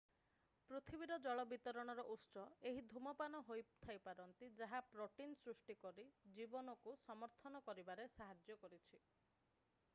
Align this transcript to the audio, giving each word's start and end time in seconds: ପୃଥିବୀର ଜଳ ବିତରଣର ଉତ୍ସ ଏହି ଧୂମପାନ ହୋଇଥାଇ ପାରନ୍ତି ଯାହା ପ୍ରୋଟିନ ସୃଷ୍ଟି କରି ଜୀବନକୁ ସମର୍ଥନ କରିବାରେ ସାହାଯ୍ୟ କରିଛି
ପୃଥିବୀର 0.69 1.15
ଜଳ 1.25 1.43
ବିତରଣର 1.49 2.05
ଉତ୍ସ 2.13 2.45
ଏହି 2.69 2.81
ଧୂମପାନ 2.93 3.41
ହୋଇଥାଇ 3.49 4.01
ପାରନ୍ତି 4.07 4.49
ଯାହା 4.63 4.79
ପ୍ରୋଟିନ 4.95 5.37
ସୃଷ୍ଟି 5.43 5.75
କରି 5.85 6.05
ଜୀବନକୁ 6.39 6.95
ସମର୍ଥନ 7.05 7.65
କରିବାରେ 7.69 8.07
ସାହାଯ୍ୟ 8.17 8.57
କରିଛି 8.65 9.03